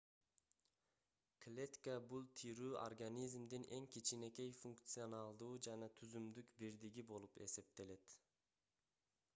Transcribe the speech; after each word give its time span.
клетка 1.45 1.93
бул 2.13 2.25
тирүү 2.43 2.71
организмдин 2.85 3.67
эң 3.77 3.85
кичинекей 3.97 4.49
функционалдуу 4.63 5.51
жана 5.69 5.93
түзүмдүк 6.01 6.51
бирдиги 6.63 7.07
болуп 7.13 7.41
эсептелет 7.49 8.19